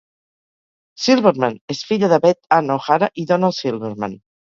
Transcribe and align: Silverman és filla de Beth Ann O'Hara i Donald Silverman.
Silverman 1.03 1.59
és 1.75 1.83
filla 1.91 2.11
de 2.17 2.21
Beth 2.27 2.43
Ann 2.61 2.75
O'Hara 2.79 3.15
i 3.25 3.31
Donald 3.35 3.63
Silverman. 3.63 4.23